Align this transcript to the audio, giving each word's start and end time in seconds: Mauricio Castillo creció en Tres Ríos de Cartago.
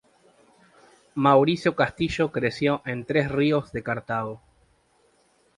Mauricio 1.13 1.75
Castillo 1.75 2.31
creció 2.31 2.81
en 2.87 3.05
Tres 3.05 3.31
Ríos 3.31 3.71
de 3.71 3.83
Cartago. 3.83 4.41